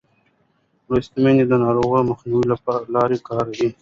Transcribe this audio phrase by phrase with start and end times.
[0.89, 2.43] لوستې میندې د ناروغۍ مخنیوي
[2.95, 3.67] لارې کاروي.